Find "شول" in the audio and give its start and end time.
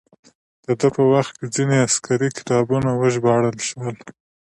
3.67-3.95